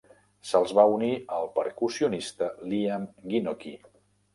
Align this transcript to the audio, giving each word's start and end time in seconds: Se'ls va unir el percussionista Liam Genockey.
Se'ls 0.51 0.73
va 0.79 0.85
unir 0.93 1.11
el 1.41 1.47
percussionista 1.59 2.51
Liam 2.75 3.09
Genockey. 3.33 3.81